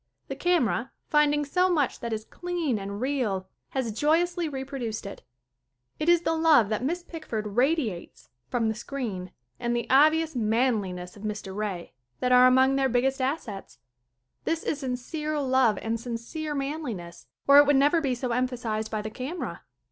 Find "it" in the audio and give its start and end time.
5.05-5.21, 5.99-6.09, 17.59-17.67